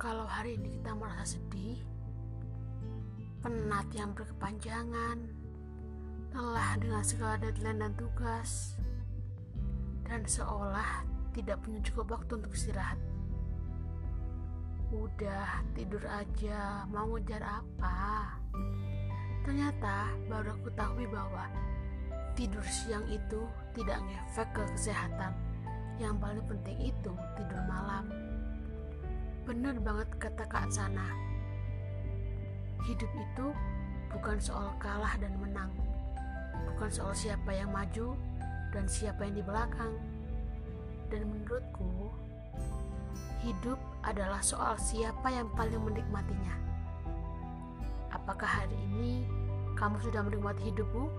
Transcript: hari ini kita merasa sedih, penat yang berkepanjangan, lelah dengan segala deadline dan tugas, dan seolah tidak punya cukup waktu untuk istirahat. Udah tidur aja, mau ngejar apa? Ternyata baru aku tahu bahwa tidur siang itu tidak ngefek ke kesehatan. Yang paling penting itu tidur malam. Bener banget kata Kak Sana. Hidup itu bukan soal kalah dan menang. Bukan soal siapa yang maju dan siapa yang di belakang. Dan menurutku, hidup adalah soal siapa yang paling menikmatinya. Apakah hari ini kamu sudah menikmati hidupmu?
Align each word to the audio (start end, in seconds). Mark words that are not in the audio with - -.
hari 0.00 0.56
ini 0.56 0.80
kita 0.80 0.96
merasa 0.96 1.36
sedih, 1.36 1.76
penat 3.44 3.84
yang 3.92 4.16
berkepanjangan, 4.16 5.28
lelah 6.32 6.72
dengan 6.80 7.04
segala 7.04 7.36
deadline 7.36 7.84
dan 7.84 7.92
tugas, 8.00 8.80
dan 10.08 10.24
seolah 10.24 11.04
tidak 11.36 11.60
punya 11.60 11.84
cukup 11.84 12.16
waktu 12.16 12.40
untuk 12.40 12.56
istirahat. 12.56 12.96
Udah 14.88 15.60
tidur 15.76 16.00
aja, 16.08 16.88
mau 16.88 17.04
ngejar 17.12 17.44
apa? 17.44 18.40
Ternyata 19.44 20.16
baru 20.32 20.56
aku 20.56 20.72
tahu 20.80 21.04
bahwa 21.12 21.44
tidur 22.40 22.64
siang 22.64 23.04
itu 23.12 23.44
tidak 23.76 24.00
ngefek 24.08 24.48
ke 24.56 24.64
kesehatan. 24.72 25.36
Yang 26.00 26.16
paling 26.24 26.44
penting 26.48 26.88
itu 26.88 27.12
tidur 27.36 27.60
malam. 27.68 28.08
Bener 29.50 29.74
banget 29.82 30.06
kata 30.22 30.46
Kak 30.46 30.70
Sana. 30.70 31.10
Hidup 32.86 33.10
itu 33.10 33.50
bukan 34.14 34.38
soal 34.38 34.70
kalah 34.78 35.18
dan 35.18 35.34
menang. 35.42 35.74
Bukan 36.70 36.86
soal 36.86 37.10
siapa 37.10 37.50
yang 37.50 37.74
maju 37.74 38.14
dan 38.70 38.86
siapa 38.86 39.26
yang 39.26 39.34
di 39.34 39.42
belakang. 39.42 39.90
Dan 41.10 41.26
menurutku, 41.26 42.14
hidup 43.42 43.74
adalah 44.06 44.38
soal 44.38 44.78
siapa 44.78 45.26
yang 45.34 45.50
paling 45.58 45.82
menikmatinya. 45.82 46.54
Apakah 48.14 48.46
hari 48.46 48.78
ini 48.86 49.26
kamu 49.74 49.98
sudah 49.98 50.22
menikmati 50.30 50.70
hidupmu? 50.70 51.10